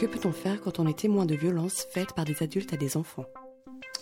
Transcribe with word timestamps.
Que 0.00 0.06
peut-on 0.06 0.32
faire 0.32 0.62
quand 0.62 0.78
on 0.78 0.86
est 0.86 0.98
témoin 0.98 1.26
de 1.26 1.34
violences 1.34 1.84
faites 1.90 2.14
par 2.14 2.24
des 2.24 2.42
adultes 2.42 2.72
à 2.72 2.78
des 2.78 2.96
enfants? 2.96 3.26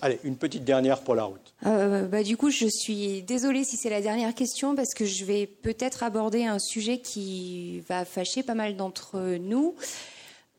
Allez, 0.01 0.21
une 0.23 0.37
petite 0.37 0.63
dernière 0.63 1.03
pour 1.03 1.17
la 1.17 1.25
route. 1.25 1.53
Euh, 1.67 2.07
bah, 2.07 2.23
du 2.23 2.37
coup, 2.37 2.51
je 2.51 2.69
suis 2.69 3.23
désolée 3.23 3.65
si 3.65 3.77
c'est 3.77 3.91
la 3.91 4.01
dernière 4.01 4.33
question 4.33 4.77
parce 4.77 4.95
que 4.95 5.05
je 5.05 5.25
vais 5.25 5.49
peut-être 5.49 6.05
aborder 6.05 6.45
un 6.45 6.61
sujet 6.61 6.99
qui 6.99 7.81
va 7.89 8.05
fâcher 8.05 8.45
pas 8.45 8.55
mal 8.55 8.77
d'entre 8.77 9.39
nous. 9.41 9.75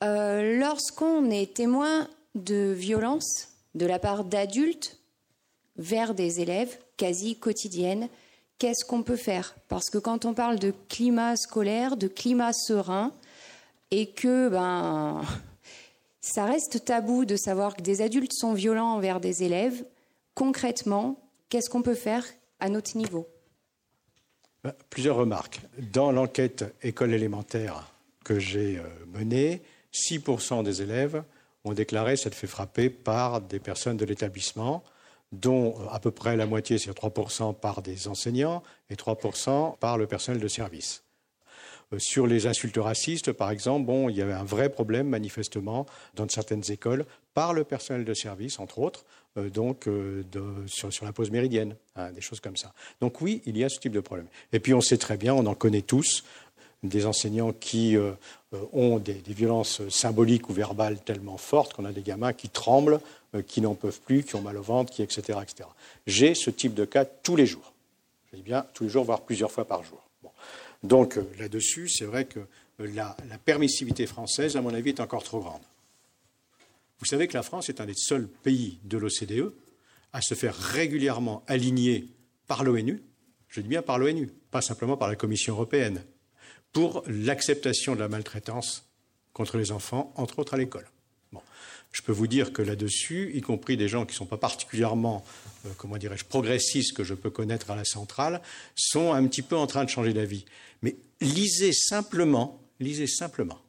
Euh, 0.04 0.60
lorsqu'on 0.60 1.30
est 1.32 1.54
témoin 1.54 2.10
de 2.36 2.74
violences 2.78 3.48
de 3.76 3.86
la 3.86 3.98
part 3.98 4.26
d'adultes 4.26 5.00
vers 5.78 6.16
des 6.16 6.42
élèves 6.42 6.78
quasi 6.98 7.38
quotidiennes, 7.38 8.10
qu'est-ce 8.58 8.84
qu'on 8.84 9.04
peut 9.04 9.16
faire? 9.16 9.56
Parce 9.70 9.90
que 9.90 10.00
quand 10.00 10.26
on 10.26 10.34
parle 10.34 10.60
de 10.60 10.74
climat 10.90 11.38
scolaire, 11.38 11.96
de 11.96 12.10
climat 12.10 12.52
serein, 12.52 13.14
et 13.92 14.12
que 14.12 14.50
ben 14.50 15.22
ça 16.22 16.46
reste 16.46 16.86
tabou 16.86 17.26
de 17.26 17.36
savoir 17.36 17.76
que 17.76 17.82
des 17.82 18.02
adultes 18.02 18.34
sont 18.34 18.54
violents 18.54 18.94
envers 18.94 19.20
des 19.20 19.44
élèves. 19.44 19.86
Concrètement, 20.36 21.20
qu'est-ce 21.50 21.70
qu'on 21.70 21.82
peut 21.82 21.96
faire 21.96 22.26
à 22.60 22.70
notre 22.70 22.98
niveau? 22.98 23.28
Ben, 24.64 24.74
Plusieurs 24.90 25.16
remarques. 25.16 25.62
Dans 25.94 26.12
l'enquête 26.12 26.66
école 26.84 27.14
élémentaire 27.14 27.92
que 28.24 28.40
j'ai 28.40 28.78
euh, 28.78 28.84
menée, 29.14 29.62
6% 29.94 30.64
des 30.64 30.82
élèves 30.82 31.24
ont 31.66 31.74
déclaré 31.74 32.16
s'être 32.16 32.36
fait 32.36 32.48
frapper 32.48 32.90
par 32.90 33.42
des 33.42 33.60
personnes 33.60 33.98
de 33.98 34.06
l'établissement, 34.06 34.84
dont 35.32 35.76
euh, 35.80 35.88
à 35.92 36.00
peu 36.00 36.12
près 36.12 36.36
la 36.36 36.46
moitié, 36.46 36.78
c'est 36.78 36.92
3% 36.92 37.56
par 37.56 37.82
des 37.82 38.08
enseignants 38.08 38.64
et 38.90 38.96
3% 38.96 39.78
par 39.78 39.98
le 39.98 40.08
personnel 40.08 40.42
de 40.42 40.48
service. 40.48 41.04
Euh, 41.94 42.00
sur 42.00 42.28
les 42.28 42.48
insultes 42.48 42.78
racistes, 42.78 43.32
par 43.32 43.52
exemple, 43.52 43.92
il 44.10 44.16
y 44.16 44.22
avait 44.22 44.34
un 44.34 44.44
vrai 44.44 44.70
problème, 44.70 45.08
manifestement, 45.08 45.86
dans 46.16 46.28
certaines 46.30 46.64
écoles, 46.70 47.06
par 47.34 47.54
le 47.54 47.64
personnel 47.64 48.06
de 48.06 48.14
service, 48.14 48.60
entre 48.60 48.80
autres, 48.80 49.06
euh, 49.38 49.50
donc 49.50 49.88
euh, 49.88 50.24
sur, 50.68 51.06
la 51.06 51.12
pause 51.12 51.32
méridienne, 51.32 51.76
hein, 51.96 52.12
des 52.12 52.22
choses 52.22 52.40
comme 52.40 52.58
ça. 52.58 52.74
Donc 53.02 53.22
oui, 53.22 53.42
il 53.46 53.58
y 53.58 53.64
a 53.64 53.70
ce 53.70 53.80
type 53.80 53.94
de 53.94 54.00
problème. 54.00 54.28
Et 54.54 54.60
puis 54.60 54.74
on 54.74 54.82
sait 54.82 54.98
très 54.98 55.18
bien, 55.18 55.34
on 55.34 55.46
en 55.46 55.56
connaît 55.56 55.82
tous, 55.82 56.24
des 56.82 57.06
enseignants 57.06 57.52
qui 57.52 57.98
ont 58.72 59.00
des, 59.00 59.22
violences 59.28 59.82
symboliques 59.90 60.48
ou 60.48 60.54
verbales 60.54 60.98
tellement 61.02 61.36
fortes 61.36 61.74
qu'on 61.74 61.84
a 61.84 61.92
des 61.92 62.04
gamins 62.04 62.32
qui 62.32 62.48
tremblent, 62.48 63.02
qui 63.48 63.60
n'en 63.60 63.76
peuvent 63.76 64.00
plus, 64.00 64.24
qui 64.24 64.38
ont 64.38 64.42
mal 64.42 64.56
au 64.56 64.62
ventre, 64.62 64.94
qui 64.94 65.04
etc. 65.04 65.40
etc. 65.42 65.68
J'ai 66.08 66.36
ce 66.36 66.50
type 66.50 66.76
de 66.76 66.86
cas 66.86 67.04
tous 67.04 67.36
les 67.36 67.46
jours. 67.46 67.74
Je 68.32 68.38
dis 68.38 68.44
bien 68.44 68.66
tous 68.74 68.86
les 68.86 68.90
jours, 68.90 69.04
voire 69.04 69.24
plusieurs 69.24 69.52
fois 69.52 69.66
par 69.66 69.84
jour. 69.84 70.09
Donc 70.84 71.18
euh, 71.18 71.30
là-dessus, 71.38 71.90
c'est 71.90 72.06
vrai 72.06 72.26
que 72.26 72.40
euh, 72.80 72.92
la, 72.94 73.16
permissivité 73.44 74.06
française, 74.06 74.56
à 74.56 74.62
mon 74.62 74.74
avis, 74.74 74.90
est 74.90 75.00
encore 75.00 75.24
trop 75.24 75.40
grande. 75.40 75.62
Vous 77.00 77.06
savez 77.06 77.28
que 77.28 77.34
la 77.34 77.44
France 77.44 77.70
est 77.70 77.82
un 77.82 77.86
des 77.86 77.96
seuls 77.96 78.28
pays 78.28 78.80
de 78.84 78.98
l'OCDE 78.98 79.54
à 80.12 80.22
se 80.22 80.34
faire 80.34 80.56
régulièrement 80.56 81.44
aligner 81.48 82.08
par 82.48 82.64
l'ONU, 82.64 83.02
je 83.48 83.62
dis 83.62 83.68
bien 83.68 83.82
par 83.82 84.00
l'ONU, 84.00 84.30
pas 84.52 84.62
simplement 84.62 84.98
par 84.98 85.08
la 85.08 85.16
Commission 85.16 85.54
européenne, 85.54 86.04
pour 86.74 87.04
l'acceptation 87.08 87.96
de 87.96 88.00
la 88.00 88.10
maltraitance 88.10 88.90
contre 89.34 89.58
les 89.58 89.72
enfants, 89.72 90.14
entre 90.16 90.40
autres 90.40 90.56
à 90.56 90.58
l'école. 90.58 90.86
Je 91.92 92.02
peux 92.02 92.12
vous 92.12 92.28
dire 92.28 92.54
que 92.54 92.62
là-dessus, 92.62 93.32
y 93.34 93.42
compris 93.42 93.76
des 93.76 93.88
gens 93.88 94.06
qui 94.06 94.14
ne 94.14 94.18
sont 94.18 94.26
pas 94.26 94.38
particulièrement, 94.38 95.26
euh, 95.66 95.70
comment 95.78 95.98
dirais-je, 95.98 96.26
progressistes 96.26 96.96
que 96.96 97.04
je 97.04 97.16
peux 97.16 97.32
connaître 97.32 97.72
à 97.72 97.76
la 97.76 97.86
centrale, 97.86 98.42
sont 98.76 99.14
un 99.14 99.26
petit 99.28 99.42
peu 99.42 99.58
en 99.58 99.68
train 99.68 99.86
de 99.86 99.90
changer 99.90 100.14
d'avis. 100.14 100.46
Mais 100.82 100.96
lisez 101.20 101.74
simplement, 101.74 102.62
lisez 102.80 103.08
simplement, 103.08 103.60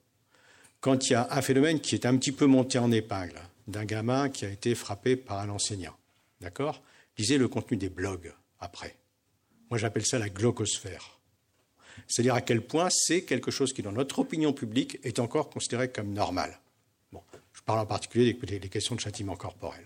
quand 0.80 1.08
il 1.08 1.12
y 1.12 1.16
a 1.16 1.28
un 1.30 1.42
phénomène 1.42 1.80
qui 1.80 1.94
est 1.94 2.06
un 2.06 2.16
petit 2.16 2.32
peu 2.32 2.46
monté 2.46 2.78
en 2.78 2.92
épingle, 2.92 3.40
d'un 3.66 3.84
gamin 3.84 4.28
qui 4.28 4.44
a 4.44 4.50
été 4.50 4.74
frappé 4.74 5.16
par 5.16 5.38
un 5.38 5.48
enseignant, 5.48 5.96
d'accord? 6.40 6.82
Lisez 7.18 7.38
le 7.38 7.48
contenu 7.48 7.76
des 7.76 7.88
blogs 7.88 8.32
après. 8.58 8.96
Moi, 9.70 9.78
j'appelle 9.78 10.06
ça 10.06 10.18
la 10.18 10.28
glaucosphère. 10.28 11.18
C'est-à-dire 12.08 12.34
à 12.34 12.40
quel 12.40 12.62
point 12.62 12.88
c'est 12.90 13.22
quelque 13.22 13.50
chose 13.50 13.72
qui, 13.72 13.82
dans 13.82 13.92
notre 13.92 14.18
opinion 14.18 14.52
publique, 14.52 14.98
est 15.04 15.18
encore 15.18 15.50
considéré 15.50 15.90
comme 15.90 16.12
normal. 16.12 16.60
Je 17.60 17.64
parle 17.64 17.78
en 17.78 17.86
particulier 17.86 18.32
des, 18.32 18.68
questions 18.68 18.94
de 18.94 19.00
châtiment 19.00 19.36
corporel. 19.36 19.84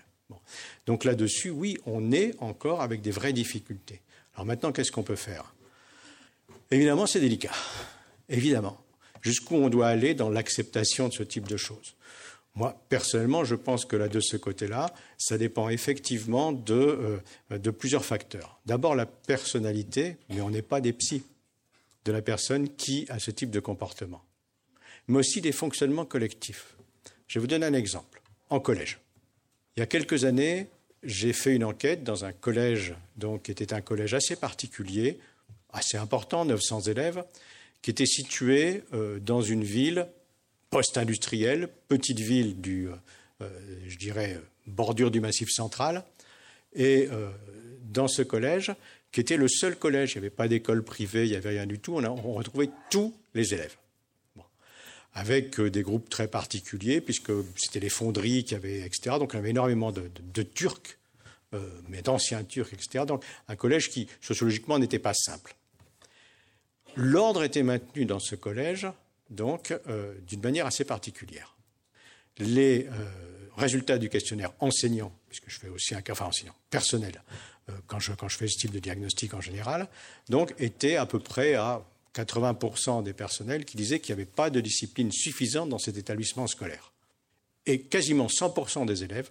Donc 0.86 1.04
là-dessus, 1.04 1.50
oui, 1.50 1.76
on 1.84 2.12
est 2.12 2.34
encore 2.40 2.80
avec 2.80 3.02
des 3.02 3.10
vraies 3.10 3.32
difficultés. 3.32 4.00
Alors 4.34 4.46
maintenant, 4.46 4.72
qu'est-ce 4.72 4.90
qu'on 4.90 5.02
peut 5.02 5.16
faire? 5.16 5.54
Évidemment, 6.70 7.06
c'est 7.06 7.20
délicat. 7.20 7.52
Évidemment. 8.28 8.80
Jusqu'où 9.20 9.56
on 9.56 9.68
doit 9.68 9.88
aller 9.88 10.14
dans 10.14 10.30
l'acceptation 10.30 11.08
de 11.08 11.12
ce 11.12 11.22
type 11.22 11.48
de 11.48 11.56
choses? 11.56 11.94
Moi, 12.54 12.80
personnellement, 12.88 13.44
je 13.44 13.56
pense 13.56 13.84
que 13.84 13.96
là, 13.96 14.08
de 14.08 14.20
ce 14.20 14.36
côté-là, 14.36 14.94
ça 15.18 15.36
dépend 15.38 15.68
effectivement 15.68 16.52
de, 16.52 17.20
euh, 17.50 17.58
de 17.58 17.70
plusieurs 17.70 18.04
facteurs. 18.04 18.60
D'abord, 18.64 18.94
la 18.94 19.06
personnalité, 19.06 20.16
mais 20.28 20.40
on 20.40 20.50
n'est 20.50 20.62
pas 20.62 20.80
des 20.80 20.92
psys, 20.92 21.24
de 22.04 22.12
la 22.12 22.22
personne 22.22 22.68
qui 22.76 23.06
a 23.08 23.18
ce 23.18 23.30
type 23.30 23.50
de 23.50 23.60
comportement. 23.60 24.22
Mais 25.08 25.18
aussi 25.18 25.40
des 25.40 25.52
fonctionnements 25.52 26.04
collectifs. 26.04 26.76
Je 27.26 27.38
vais 27.38 27.40
vous 27.40 27.46
donner 27.46 27.66
un 27.66 27.74
exemple. 27.74 28.20
En 28.50 28.60
collège. 28.60 28.98
Il 29.76 29.80
y 29.80 29.82
a 29.82 29.86
quelques 29.86 30.24
années, 30.24 30.68
j'ai 31.02 31.32
fait 31.32 31.54
une 31.54 31.64
enquête 31.64 32.04
dans 32.04 32.24
un 32.24 32.32
collège, 32.32 32.94
donc, 33.16 33.44
qui 33.44 33.50
était 33.50 33.72
un 33.72 33.80
collège 33.80 34.14
assez 34.14 34.36
particulier, 34.36 35.18
assez 35.72 35.96
important, 35.96 36.44
900 36.44 36.82
élèves, 36.82 37.24
qui 37.82 37.90
était 37.90 38.06
situé 38.06 38.84
euh, 38.92 39.18
dans 39.18 39.42
une 39.42 39.64
ville 39.64 40.06
post-industrielle, 40.70 41.68
petite 41.88 42.20
ville 42.20 42.60
du, 42.60 42.88
euh, 42.88 42.94
euh, 43.42 43.48
je 43.86 43.96
dirais, 43.96 44.40
bordure 44.66 45.10
du 45.10 45.20
Massif 45.20 45.50
central. 45.50 46.04
Et 46.76 47.08
dans 47.84 48.08
ce 48.08 48.22
collège, 48.22 48.74
qui 49.12 49.20
était 49.20 49.36
le 49.36 49.46
seul 49.46 49.76
collège, 49.76 50.14
il 50.14 50.18
n'y 50.18 50.26
avait 50.26 50.34
pas 50.34 50.48
d'école 50.48 50.82
privée, 50.82 51.24
il 51.24 51.30
n'y 51.30 51.36
avait 51.36 51.50
rien 51.50 51.66
du 51.66 51.78
tout, 51.78 51.94
on, 51.94 52.04
on 52.04 52.32
retrouvait 52.32 52.70
tous 52.90 53.14
les 53.32 53.54
élèves 53.54 53.76
avec 55.14 55.60
des 55.60 55.82
groupes 55.82 56.10
très 56.10 56.28
particuliers, 56.28 57.00
puisque 57.00 57.32
c'était 57.56 57.80
les 57.80 57.88
fonderies 57.88 58.44
qui 58.44 58.54
avaient, 58.54 58.80
etc. 58.80 59.16
Donc, 59.18 59.32
il 59.32 59.36
y 59.36 59.38
avait 59.38 59.50
énormément 59.50 59.92
de, 59.92 60.42
Turcs, 60.42 60.98
mais 61.88 62.02
d'anciens 62.02 62.42
Turcs, 62.42 62.72
etc. 62.72 63.04
Donc, 63.06 63.24
un 63.46 63.54
collège 63.54 63.90
qui, 63.90 64.08
sociologiquement, 64.20 64.78
n'était 64.78 64.98
pas 64.98 65.14
simple. 65.14 65.54
L'ordre 66.96 67.42
était 67.42 67.62
maintenu 67.62 68.04
dans 68.04 68.20
ce 68.20 68.34
collège, 68.34 68.86
donc, 69.30 69.76
euh, 69.88 70.14
d'une 70.26 70.40
manière 70.40 70.66
assez 70.66 70.84
particulière. 70.84 71.56
Les 72.38 72.86
euh, 72.86 72.90
résultats 73.56 73.98
du 73.98 74.08
questionnaire 74.08 74.52
enseignant, 74.60 75.12
puisque 75.28 75.48
je 75.48 75.58
fais 75.58 75.68
aussi 75.68 75.94
un 75.94 76.02
cas, 76.02 76.12
enfin 76.12 76.26
enseignant, 76.26 76.54
personnel, 76.70 77.22
euh, 77.68 77.72
quand, 77.86 77.98
je, 77.98 78.12
quand 78.12 78.28
je 78.28 78.36
fais 78.36 78.48
ce 78.48 78.58
type 78.58 78.70
de 78.70 78.78
diagnostic 78.78 79.34
en 79.34 79.40
général, 79.40 79.88
donc, 80.28 80.54
étaient 80.58 80.96
à 80.96 81.06
peu 81.06 81.18
près 81.18 81.54
à 81.54 81.82
80% 82.14 83.02
des 83.02 83.12
personnels 83.12 83.64
qui 83.64 83.76
disaient 83.76 84.00
qu'il 84.00 84.14
n'y 84.14 84.22
avait 84.22 84.30
pas 84.30 84.50
de 84.50 84.60
discipline 84.60 85.10
suffisante 85.10 85.68
dans 85.68 85.78
cet 85.78 85.96
établissement 85.96 86.46
scolaire. 86.46 86.92
Et 87.66 87.82
quasiment 87.82 88.28
100% 88.28 88.86
des 88.86 89.04
élèves 89.04 89.30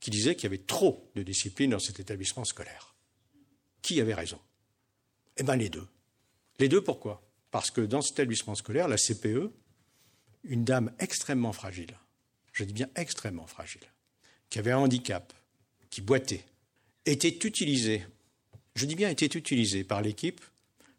qui 0.00 0.10
disaient 0.10 0.34
qu'il 0.34 0.44
y 0.44 0.46
avait 0.46 0.58
trop 0.58 1.10
de 1.14 1.22
discipline 1.22 1.70
dans 1.70 1.78
cet 1.78 2.00
établissement 2.00 2.44
scolaire. 2.44 2.94
Qui 3.82 4.00
avait 4.00 4.14
raison? 4.14 4.38
Eh 5.36 5.42
bien 5.42 5.56
les 5.56 5.68
deux. 5.68 5.86
Les 6.58 6.68
deux, 6.68 6.82
pourquoi? 6.82 7.22
Parce 7.50 7.70
que 7.70 7.80
dans 7.80 8.02
cet 8.02 8.14
établissement 8.14 8.54
scolaire, 8.54 8.88
la 8.88 8.96
CPE, 8.96 9.50
une 10.44 10.64
dame 10.64 10.92
extrêmement 10.98 11.52
fragile, 11.52 11.98
je 12.52 12.64
dis 12.64 12.72
bien 12.72 12.88
extrêmement 12.96 13.46
fragile, 13.46 13.82
qui 14.48 14.58
avait 14.58 14.70
un 14.70 14.78
handicap, 14.78 15.32
qui 15.90 16.00
boitait, 16.00 16.44
était 17.06 17.46
utilisée, 17.46 18.06
je 18.76 18.86
dis 18.86 18.94
bien 18.94 19.10
était 19.10 19.26
utilisée 19.26 19.84
par 19.84 20.00
l'équipe 20.02 20.40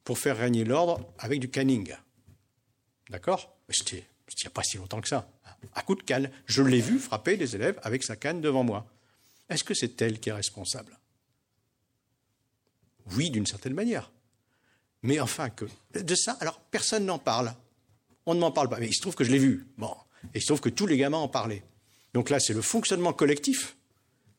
pour 0.05 0.17
faire 0.17 0.37
régner 0.37 0.63
l'ordre 0.63 1.05
avec 1.19 1.41
du 1.41 1.49
canning. 1.49 1.93
D'accord? 3.09 3.57
C'était 3.69 4.05
il 4.33 4.41
n'y 4.43 4.47
a 4.47 4.51
pas 4.51 4.63
si 4.63 4.77
longtemps 4.77 5.01
que 5.01 5.07
ça. 5.07 5.29
À 5.73 5.81
coup 5.81 5.95
de 5.95 6.03
canne. 6.03 6.29
Je 6.45 6.61
l'ai 6.61 6.81
vu 6.81 6.99
frapper 6.99 7.37
des 7.37 7.55
élèves 7.55 7.79
avec 7.83 8.03
sa 8.03 8.15
canne 8.15 8.41
devant 8.41 8.63
moi. 8.63 8.85
Est-ce 9.49 9.63
que 9.63 9.73
c'est 9.73 10.01
elle 10.01 10.19
qui 10.19 10.29
est 10.29 10.33
responsable? 10.33 10.97
Oui, 13.11 13.29
d'une 13.29 13.45
certaine 13.45 13.73
manière. 13.73 14.11
Mais 15.03 15.19
enfin 15.19 15.49
que 15.49 15.65
de 15.93 16.15
ça, 16.15 16.33
alors 16.39 16.59
personne 16.59 17.05
n'en 17.05 17.19
parle. 17.19 17.53
On 18.25 18.33
ne 18.33 18.39
m'en 18.39 18.51
parle 18.51 18.69
pas. 18.69 18.79
Mais 18.79 18.87
il 18.87 18.95
se 18.95 19.01
trouve 19.01 19.15
que 19.15 19.23
je 19.23 19.31
l'ai 19.31 19.37
vu. 19.37 19.67
Bon, 19.77 19.95
et 20.33 20.39
il 20.39 20.41
se 20.41 20.47
trouve 20.47 20.61
que 20.61 20.69
tous 20.69 20.87
les 20.87 20.97
gamins 20.97 21.17
en 21.17 21.27
parlaient. 21.27 21.63
Donc 22.13 22.29
là, 22.29 22.39
c'est 22.39 22.53
le 22.53 22.61
fonctionnement 22.61 23.13
collectif 23.13 23.75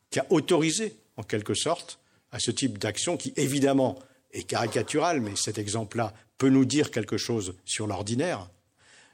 qui 0.09 0.19
a 0.19 0.25
autorisé, 0.29 0.97
en 1.15 1.23
quelque 1.23 1.53
sorte, 1.53 1.99
à 2.31 2.39
ce 2.39 2.51
type 2.51 2.77
d'action 2.77 3.17
qui, 3.17 3.33
évidemment, 3.35 3.97
caricatural, 4.43 5.21
mais 5.21 5.35
cet 5.35 5.57
exemple-là 5.57 6.13
peut 6.37 6.49
nous 6.49 6.65
dire 6.65 6.91
quelque 6.91 7.17
chose 7.17 7.55
sur 7.65 7.87
l'ordinaire. 7.87 8.49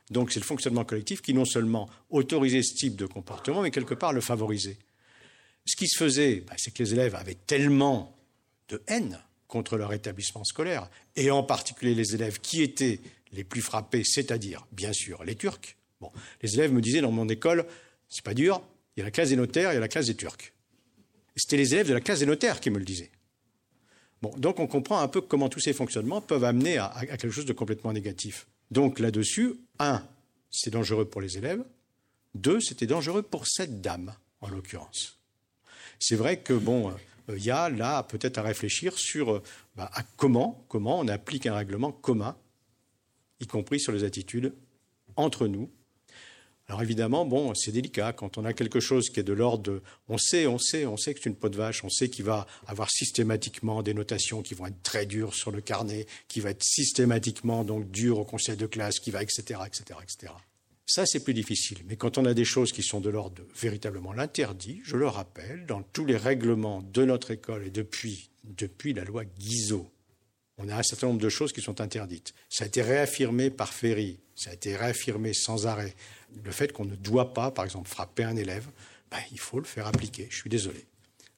Donc 0.09 0.31
c'est 0.31 0.39
le 0.39 0.45
fonctionnement 0.45 0.83
collectif 0.83 1.21
qui 1.21 1.33
non 1.33 1.45
seulement 1.45 1.89
autorisait 2.09 2.63
ce 2.63 2.75
type 2.75 2.95
de 2.95 3.05
comportement, 3.05 3.61
mais 3.61 3.71
quelque 3.71 3.93
part 3.93 4.13
le 4.13 4.21
favorisait. 4.21 4.77
Ce 5.65 5.75
qui 5.75 5.87
se 5.87 5.97
faisait, 5.97 6.43
bah, 6.47 6.53
c'est 6.57 6.73
que 6.73 6.83
les 6.83 6.93
élèves 6.93 7.15
avaient 7.15 7.37
tellement 7.47 8.15
de 8.67 8.81
haine 8.87 9.19
contre 9.47 9.77
leur 9.77 9.93
établissement 9.93 10.43
scolaire, 10.43 10.89
et 11.15 11.31
en 11.31 11.43
particulier 11.43 11.95
les 11.95 12.15
élèves 12.15 12.39
qui 12.39 12.61
étaient 12.61 12.99
les 13.31 13.43
plus 13.43 13.61
frappés, 13.61 14.03
c'est-à-dire, 14.03 14.65
bien 14.71 14.93
sûr, 14.93 15.23
les 15.23 15.35
Turcs, 15.35 15.75
Bon, 16.03 16.11
les 16.41 16.55
élèves 16.55 16.73
me 16.73 16.81
disaient 16.81 16.99
dans 16.99 17.13
mon 17.13 17.29
école, 17.29 17.65
c'est 18.09 18.25
pas 18.25 18.33
dur, 18.33 18.61
il 18.97 18.99
y 18.99 19.01
a 19.03 19.05
la 19.05 19.11
classe 19.11 19.29
des 19.29 19.37
notaires, 19.37 19.71
il 19.71 19.75
y 19.75 19.77
a 19.77 19.79
la 19.79 19.87
classe 19.87 20.07
des 20.07 20.15
Turcs. 20.15 20.51
C'était 21.37 21.55
les 21.55 21.73
élèves 21.73 21.87
de 21.87 21.93
la 21.93 22.01
classe 22.01 22.19
des 22.19 22.25
notaires 22.25 22.59
qui 22.59 22.69
me 22.69 22.77
le 22.77 22.83
disaient. 22.83 23.09
Donc 24.37 24.59
on 24.59 24.67
comprend 24.67 24.99
un 24.99 25.07
peu 25.07 25.21
comment 25.21 25.49
tous 25.49 25.59
ces 25.59 25.73
fonctionnements 25.73 26.21
peuvent 26.21 26.43
amener 26.43 26.77
à, 26.77 27.05
quelque 27.05 27.31
chose 27.31 27.45
de 27.45 27.53
complètement 27.53 27.93
négatif. 27.93 28.47
Donc 28.71 28.99
là-dessus, 28.99 29.55
un, 29.79 30.01
c'est 30.49 30.71
dangereux 30.71 31.05
pour 31.05 31.21
les 31.21 31.37
élèves. 31.37 31.63
Deux, 32.33 32.59
c'était 32.59 32.87
dangereux 32.87 33.21
pour 33.21 33.47
cette 33.47 33.81
dame, 33.81 34.13
en 34.41 34.49
l'occurrence. 34.49 35.19
C'est 35.99 36.15
vrai 36.15 36.39
que 36.39 36.53
bon, 36.53 36.89
euh, 36.89 37.37
il 37.37 37.43
y 37.43 37.51
a 37.51 37.69
là 37.69 38.03
peut-être 38.03 38.37
à 38.37 38.41
réfléchir 38.41 38.97
sur 38.97 39.33
euh, 39.33 39.43
bah, 39.75 39.89
à 39.93 40.03
comment, 40.17 40.65
comment 40.67 40.99
on 40.99 41.07
applique 41.07 41.45
un 41.45 41.55
règlement 41.55 41.91
commun, 41.91 42.35
y 43.39 43.47
compris 43.47 43.79
sur 43.79 43.91
les 43.91 44.03
attitudes 44.03 44.53
entre 45.15 45.47
nous. 45.47 45.69
Alors 46.73 46.81
évidemment, 46.81 47.23
bon, 47.23 47.53
c'est 47.53 47.71
délicat 47.71 48.13
quand 48.13 48.39
on 48.39 48.45
a 48.45 48.53
quelque 48.53 48.79
chose 48.79 49.11
qui 49.11 49.19
est 49.19 49.23
de 49.23 49.31
l'ordre 49.31 49.61
de, 49.61 49.83
on 50.09 50.17
sait, 50.17 50.47
on 50.47 50.57
sait, 50.57 50.87
on 50.87 50.97
sait 50.97 51.13
que 51.13 51.19
c'est 51.21 51.29
une 51.29 51.35
peau 51.35 51.49
de 51.49 51.55
vache, 51.55 51.83
on 51.83 51.89
sait 51.89 52.09
qu'il 52.09 52.25
va 52.25 52.47
avoir 52.65 52.89
systématiquement 52.89 53.83
des 53.83 53.93
notations 53.93 54.41
qui 54.41 54.55
vont 54.55 54.65
être 54.65 54.81
très 54.81 55.05
dures 55.05 55.35
sur 55.35 55.51
le 55.51 55.61
carnet, 55.61 56.07
qui 56.27 56.39
va 56.39 56.49
être 56.49 56.63
systématiquement 56.63 57.63
donc 57.63 57.91
dur 57.91 58.17
au 58.17 58.25
conseil 58.25 58.57
de 58.57 58.65
classe, 58.65 58.99
qui 58.99 59.11
va 59.11 59.21
etc 59.21 59.59
etc 59.67 59.99
etc. 60.01 60.33
Ça, 60.87 61.05
c'est 61.05 61.23
plus 61.23 61.35
difficile. 61.35 61.77
Mais 61.85 61.95
quand 61.95 62.17
on 62.17 62.25
a 62.25 62.33
des 62.33 62.43
choses 62.43 62.71
qui 62.71 62.81
sont 62.81 63.01
de 63.01 63.11
l'ordre 63.11 63.43
véritablement 63.55 64.11
l'interdit, 64.11 64.81
je 64.83 64.97
le 64.97 65.07
rappelle, 65.07 65.67
dans 65.67 65.83
tous 65.83 66.05
les 66.05 66.17
règlements 66.17 66.81
de 66.81 67.05
notre 67.05 67.29
école 67.29 67.67
et 67.67 67.69
depuis, 67.69 68.31
depuis 68.45 68.93
la 68.93 69.03
loi 69.03 69.25
Guizot, 69.25 69.91
on 70.57 70.69
a 70.69 70.75
un 70.75 70.83
certain 70.83 71.07
nombre 71.07 71.21
de 71.21 71.29
choses 71.29 71.53
qui 71.53 71.61
sont 71.61 71.81
interdites. 71.81 72.33
Ça 72.49 72.63
a 72.63 72.67
été 72.67 72.81
réaffirmé 72.81 73.51
par 73.51 73.73
Ferry, 73.73 74.19
ça 74.35 74.49
a 74.49 74.53
été 74.53 74.75
réaffirmé 74.75 75.33
sans 75.33 75.67
arrêt. 75.67 75.95
Le 76.43 76.51
fait 76.51 76.71
qu'on 76.71 76.85
ne 76.85 76.95
doit 76.95 77.33
pas, 77.33 77.51
par 77.51 77.65
exemple, 77.65 77.89
frapper 77.89 78.23
un 78.23 78.35
élève, 78.35 78.67
ben, 79.11 79.19
il 79.31 79.39
faut 79.39 79.59
le 79.59 79.65
faire 79.65 79.87
appliquer. 79.87 80.27
Je 80.29 80.37
suis 80.37 80.49
désolé. 80.49 80.85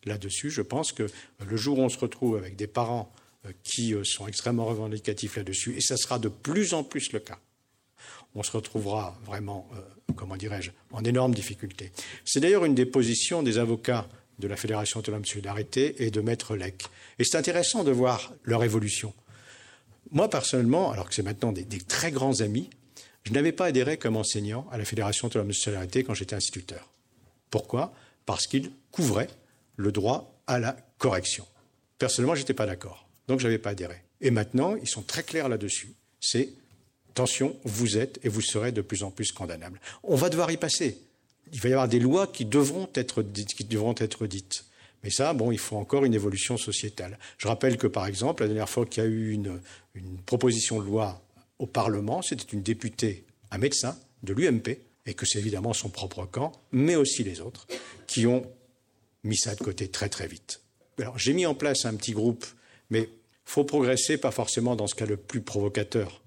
Là-dessus, 0.06 0.50
je 0.50 0.62
pense 0.62 0.92
que 0.92 1.07
le 1.45 1.57
jour 1.57 1.80
où 1.80 1.81
on 1.81 1.89
se 1.89 1.97
retrouve 1.97 2.38
avec 2.38 2.56
des 2.56 2.68
parents 2.68 3.12
euh, 3.45 3.51
qui 3.63 3.94
euh, 3.94 4.03
sont 4.03 4.27
extrêmement 4.27 4.65
revendicatifs 4.65 5.36
là-dessus, 5.36 5.75
et 5.75 5.81
ça 5.81 5.97
sera 5.97 6.19
de 6.19 6.30
plus 6.30 6.74
en 6.74 6.83
plus 6.83 7.12
le 7.12 7.19
cas, 7.19 7.39
on 8.36 8.44
se 8.44 8.51
retrouvera 8.51 9.18
vraiment, 9.25 9.68
euh, 9.74 9.80
comment 10.15 10.36
dirais-je, 10.36 10.71
en 10.92 11.03
énorme 11.03 11.33
difficulté. 11.33 11.92
C'est 12.24 12.39
d'ailleurs 12.39 12.65
une 12.65 12.75
des 12.75 12.86
positions 12.86 13.42
des 13.42 13.57
avocats 13.57 14.07
de 14.39 14.47
la 14.47 14.57
Fédération 14.57 15.00
autonome 15.00 15.21
de 15.21 15.27
solidarité 15.27 16.03
et 16.03 16.12
de 16.12 16.21
Maître 16.21 16.56
Lec. 16.56 16.83
Et 17.19 17.24
c'est 17.24 17.38
intéressant 17.38 17.83
de 17.83 17.92
voir 17.92 18.33
leur 18.44 18.63
évolution. 18.63 19.13
Moi, 20.12 20.30
personnellement, 20.30 20.92
alors 20.92 21.07
que 21.07 21.15
c'est 21.15 21.24
maintenant 21.24 21.51
des, 21.51 21.65
très 21.65 22.12
grands 22.12 22.42
amis, 22.42 22.69
je 23.25 23.33
n'avais 23.33 23.51
pas 23.51 23.66
adhéré 23.66 23.98
comme 23.98 24.18
enseignant 24.18 24.68
à 24.72 24.77
la 24.77 24.86
Fédération 24.86 25.27
autonome 25.27 25.48
de 25.48 25.54
solidarité 25.54 26.04
quand 26.04 26.13
j'étais 26.13 26.36
instituteur. 26.36 26.89
Pourquoi? 27.50 27.94
Parce 28.25 28.45
qu'ils 28.48 28.72
couvraient 28.92 29.30
le 29.75 29.92
droit 29.92 30.39
à 30.48 30.60
la 30.60 30.77
correction. 31.00 31.45
Personnellement, 31.98 32.36
je 32.36 32.42
n'étais 32.42 32.54
pas 32.54 32.68
d'accord. 32.68 33.07
Donc, 33.27 33.39
je 33.39 33.45
n'avais 33.45 33.57
pas 33.57 33.72
adhéré. 33.72 34.04
Et 34.22 34.30
maintenant, 34.30 34.75
ils 34.75 34.88
sont 34.88 35.01
très 35.01 35.24
clairs 35.24 35.50
là-dessus. 35.50 35.94
C'est 36.22 36.50
Attention, 37.10 37.56
vous 37.63 37.98
êtes 37.98 38.19
et 38.24 38.30
vous 38.30 38.42
serez 38.42 38.74
de 38.74 38.81
plus 38.81 39.04
en 39.04 39.10
plus 39.10 39.31
condamnables. 39.31 39.80
On 40.04 40.18
va 40.18 40.30
devoir 40.30 40.51
y 40.51 40.57
passer. 40.57 41.00
Il 41.54 41.62
va 41.62 41.69
y 41.69 41.71
avoir 41.71 41.88
des 41.88 42.00
lois 42.00 42.28
qui 42.28 42.44
devront 42.44 42.89
être 42.94 43.24
dites. 43.24 43.54
Qui 43.54 43.63
devront 43.63 43.95
être 43.98 44.28
dites. 44.28 44.66
Mais 45.01 45.10
ça, 45.10 45.33
bon, 45.33 45.54
il 45.54 45.57
faut 45.57 45.78
encore 45.78 46.04
une 46.04 46.13
évolution 46.13 46.57
sociétale. 46.57 47.18
Je 47.38 47.48
rappelle 47.48 47.78
que, 47.78 47.88
par 47.88 48.06
exemple, 48.06 48.44
la 48.44 48.50
dernière 48.50 48.68
fois 48.68 48.86
qu'il 48.86 49.01
y 49.01 49.06
a 49.06 49.10
eu 49.10 49.31
une 49.31 49.62
proposition 50.25 50.81
de 50.81 50.86
loi 50.86 51.25
au 51.60 51.68
Parlement, 51.68 52.22
c'était 52.22 52.52
une 52.54 52.62
députée, 52.62 53.25
un 53.52 53.57
médecin 53.57 53.98
de 54.24 54.34
l'UMP, 54.34 54.80
et 55.06 55.13
que 55.13 55.25
c'est 55.25 55.40
évidemment 55.40 55.74
son 55.74 55.90
propre 55.90 56.25
camp, 56.25 56.52
mais 56.72 56.96
aussi 56.96 57.24
les 57.24 57.42
autres, 57.42 57.68
qui 58.07 58.25
ont 58.25 58.44
mis 59.24 59.38
ça 59.38 59.56
de 59.56 59.63
côté 59.63 59.88
très 59.88 60.10
très 60.10 60.28
vite. 60.28 60.62
Alors 60.98 61.18
j'ai 61.18 61.34
mis 61.34 61.46
en 61.46 61.56
place 61.56 61.86
un 61.86 61.96
petit 61.96 62.13
groupe, 62.13 62.46
mais 62.90 63.10
faut 63.44 63.63
progresser, 63.63 64.18
pas 64.18 64.31
forcément 64.31 64.75
dans 64.75 64.88
ce 64.88 64.96
cas 64.96 65.06
le 65.06 65.18
plus 65.18 65.42
provocateur, 65.42 66.22